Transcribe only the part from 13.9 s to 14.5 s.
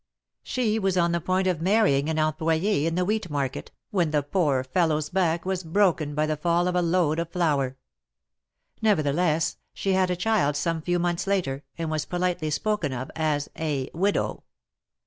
widow.